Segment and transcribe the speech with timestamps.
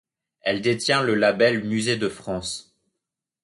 [0.41, 2.75] Elle détient le label musée de France.